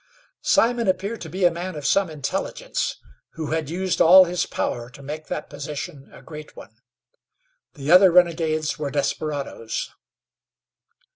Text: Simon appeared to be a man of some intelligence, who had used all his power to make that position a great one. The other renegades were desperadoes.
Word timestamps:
Simon 0.41 0.87
appeared 0.87 1.21
to 1.21 1.29
be 1.29 1.45
a 1.45 1.51
man 1.51 1.75
of 1.75 1.85
some 1.85 2.09
intelligence, 2.09 2.95
who 3.33 3.51
had 3.51 3.69
used 3.69 4.01
all 4.01 4.25
his 4.25 4.47
power 4.47 4.89
to 4.89 5.03
make 5.03 5.27
that 5.27 5.47
position 5.47 6.11
a 6.11 6.23
great 6.23 6.55
one. 6.55 6.75
The 7.75 7.91
other 7.91 8.11
renegades 8.11 8.79
were 8.79 8.89
desperadoes. 8.89 9.91